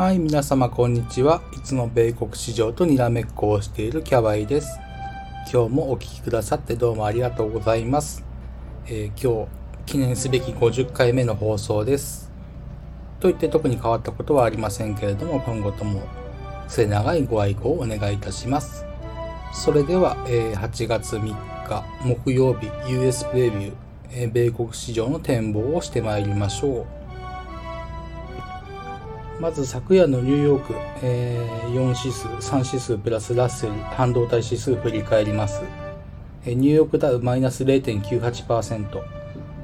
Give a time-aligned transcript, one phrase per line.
[0.00, 1.42] はい、皆様こんにちは。
[1.54, 4.80] いつも米国市場とにらめっこをしているキャバイです。
[5.52, 8.24] 今日もお聴きくださってどうもありがとうございます。
[8.86, 9.50] えー、今日、
[9.84, 12.32] 記念すべき50回目の放送です。
[13.20, 16.00] といって特に変わったことはありませんけれども、今後とも
[16.66, 18.86] 末長いご愛顧をお願いいたします。
[19.52, 23.72] それでは、えー、8月3日木曜日 US プレビュー、
[24.12, 26.99] えー、米国市場の展望をしてまいりましょう。
[29.40, 35.62] まず昨夜のニューヨーク、えー、4指数、3指数プラスラッセル半導体指数振り返ります。
[36.44, 39.02] えー、ニューヨークダウマイナス0.98%、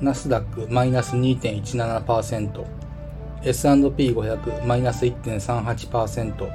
[0.00, 2.64] ナスダックマイナス2.17%、
[3.44, 6.50] S&P500 マイナス1.38%、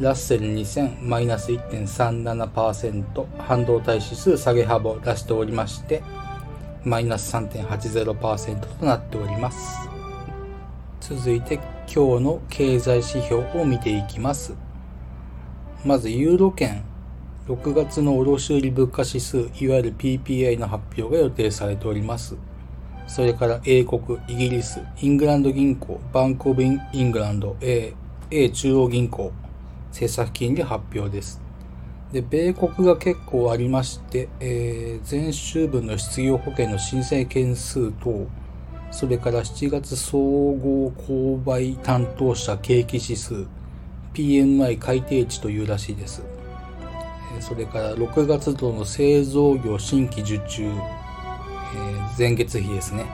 [0.00, 6.02] ラッセル2000マイナス1.37%、半導体指数下げ幅を出しておりまして、
[6.82, 9.88] マイナス3.80%となっております。
[11.00, 14.52] 続いて今日の経済指標を見ていきます。
[15.86, 16.84] まずユーロ圏
[17.46, 22.36] 6月の卸売物価指数いわゆる PPI の発表が予定されております。
[23.06, 27.94] それから英国、イギリス、イングランド銀行、バンコブイングランド、A,
[28.30, 29.32] A 中央銀行、
[29.88, 31.40] 政策金利発表です。
[32.12, 38.26] で、米国が結構ありまして、えー、前週分の失業保険の申請件数等、
[38.90, 43.46] それから7月総合購買担当者景気指数
[44.14, 46.22] PMI 改定値というらしいです。
[47.40, 50.72] それから6月度の製造業新規受注、え
[52.18, 53.06] 前月比ですね。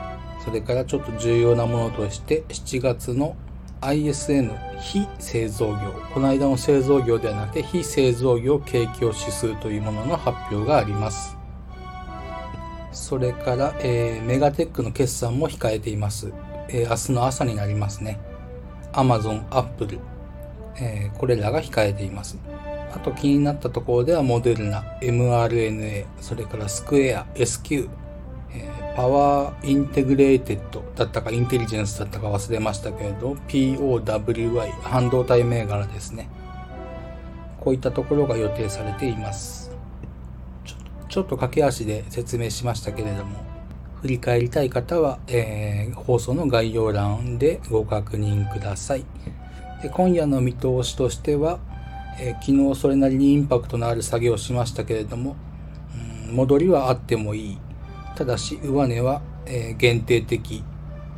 [0.44, 3.36] それからちょっと重要なものとして7月の
[3.80, 5.92] ISN 非製造業。
[6.14, 11.36] この間の製造業ではなくて非製造業景況指数というものの発表があります。
[12.94, 16.32] それから、えー、メガテックの決算も控えています。
[16.68, 18.20] えー、明日の朝になりますね。
[18.92, 19.98] Amazon、Apple、
[20.76, 22.38] えー、これらが控えています。
[22.92, 27.88] あと気になったところではモデルナ、mRNA、それからスクエア、SQ、
[28.54, 36.28] え、パワーインテグレーテッドだったかインテリジェンスだったか忘れましたけれど、POWI、半導体銘柄ですね。
[37.58, 39.63] こういったところが予定されています。
[41.14, 43.38] ちょっと駆け足で説明しましたけれども、
[44.02, 49.04] 振り返りたい方は、えー、放送の概要欄でご確認ください。
[49.80, 51.60] で今夜の見通しとしては、
[52.18, 55.36] えー、昨日それなりにインパクトのある作業をしましたけれども、
[56.28, 57.58] うん、戻りはあってもいい。
[58.16, 60.64] ただし、上値は、えー、限定的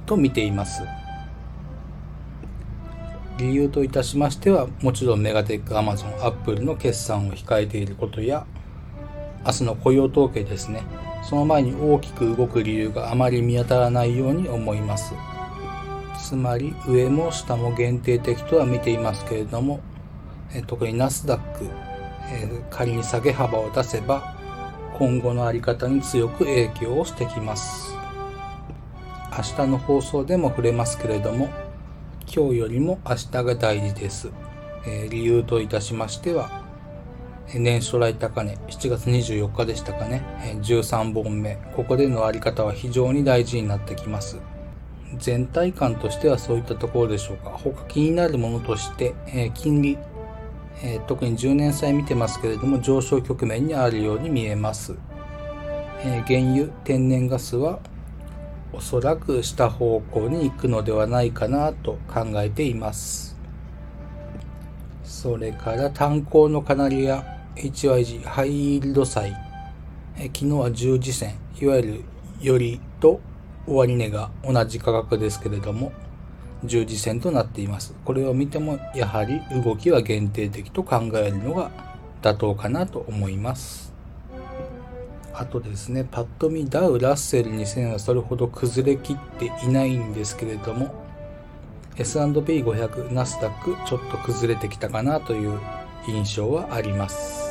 [0.05, 0.83] と見ています。
[3.39, 8.45] 理由といたしましては、もちろんメガテック、アマゾン、アップルの決算を控えていることや、
[9.47, 10.83] 明日の雇用統計ですね。
[11.23, 15.15] その前に大きく動く理由があまり見当たらないように思います。
[16.21, 19.79] つまり上も下も限定的とは見ていますけれども、
[20.53, 21.69] え特にナスダック、
[22.29, 24.37] え仮に下げ幅を出せば
[24.99, 27.95] 今後のあり方に強く影響をしてきます。
[29.31, 31.51] 明日の放送でも触れますけれども、
[32.27, 34.31] 今日よりも明日が大事です。
[34.89, 36.66] え理由といたしましては、
[37.55, 40.23] 年初来高値、7月24日でしたかね、
[40.63, 41.59] 13本目。
[41.75, 44.39] ここでのあり方は非常に大事になってきます。
[45.19, 47.51] 全体感としてはそういったところでしょうか。
[47.51, 49.15] 他気になるものとして、
[49.55, 49.97] 金利、
[51.07, 54.95] 特に10年債見てますけれども上昇局面にあるように見えます。
[56.03, 57.79] 原油、天然ガスは
[58.73, 63.39] おそらく下方向に行くのではないかなと考えています。
[65.05, 69.35] それから炭鉱のカナリア、HYG ハイイールド債、
[70.19, 72.05] え昨日は十字線、いわゆる
[72.39, 73.19] よりと
[73.67, 75.91] 終値が同じ価格ですけれども、
[76.65, 77.95] 十字線となっています。
[78.05, 81.71] これを見てもやはり動きは限定的と考えるのが
[82.21, 83.95] 妥当かなと思います。
[85.33, 90.95] あとですね、パッと見ダウ、ラッセル2000はそれほど崩れきっていないんですけれども、
[91.97, 95.59] S&P500、ナスダックちょっと崩れてきたかなという
[96.07, 97.46] 印象はあります。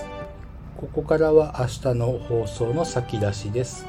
[0.78, 3.88] ここからは明日の放送の先出しです。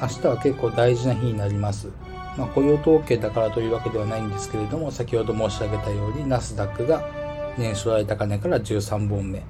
[0.00, 1.88] 明日は結構大事な日になります。
[2.36, 7.04] まあ、雇用統計だからというわけではないんですけれども、先ほど申し上げたように、ナスダックが
[7.58, 9.42] 年初来高値から13本目。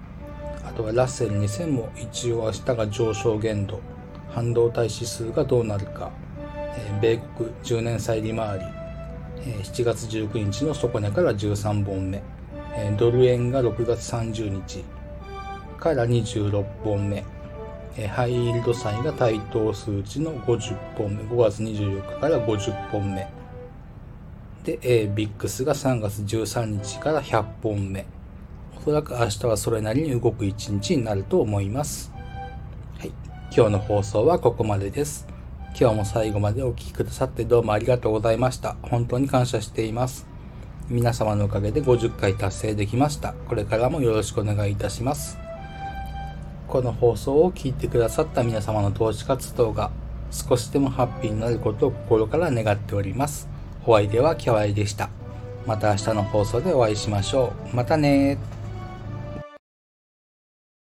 [0.64, 3.80] あとはラッセル2000も一応明日が上昇限度。
[4.30, 6.10] 半導体指数がどうなるか。
[6.78, 8.64] え米国10年債利回り。
[9.46, 12.22] え7月19日の底値から13本目。
[12.74, 14.82] えドル円が6月30日。
[15.78, 17.24] から26本目、
[18.08, 23.26] ハイイールド債が対等数値の50本目、5月24日から50本目。
[24.64, 28.06] で、えー、ビックスが3月13日から100本目。
[28.76, 32.12] おそらく明日はそれなりに動く一日になると思います。
[32.98, 33.12] はい。
[33.54, 35.26] 今日の放送はここまでです。
[35.78, 38.76] 今日も最後までお聴きくださってどうもありがとうございました。
[38.82, 40.26] 本当に感謝しています。
[40.88, 43.34] 皆様のおかげで50回達成できました。
[43.48, 45.47] これからもよろしくお願いいたします。
[46.68, 49.90] この放送を聞いてくださった皆様の投資活動が
[50.30, 53.48] 少しでもハッピーになることを心から願っております。
[53.82, 55.08] ホワイではキャワイでした。
[55.66, 57.76] また明日の放送でお会いしましょう。
[57.76, 58.36] またね